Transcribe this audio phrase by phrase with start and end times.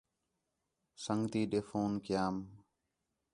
[1.03, 2.35] سنڳتی ݙے فون کیام